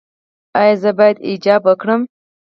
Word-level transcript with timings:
ایا 0.59 0.75
زه 0.81 0.91
باید 0.97 1.17
حجاب 1.29 1.61
وکړم؟ 1.65 2.01